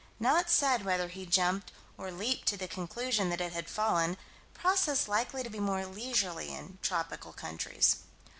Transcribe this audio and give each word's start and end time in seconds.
Not 0.19 0.49
said 0.49 0.83
whether 0.83 1.09
he 1.09 1.27
jumped 1.27 1.71
or 1.95 2.09
leaped 2.11 2.47
to 2.47 2.57
the 2.57 2.67
conclusion 2.67 3.29
that 3.29 3.39
it 3.39 3.53
had 3.53 3.69
fallen: 3.69 4.17
process 4.55 5.07
likely 5.07 5.43
to 5.43 5.49
be 5.51 5.59
more 5.59 5.85
leisurely 5.85 6.51
in 6.51 6.79
tropical 6.81 7.33
countries. 7.33 7.97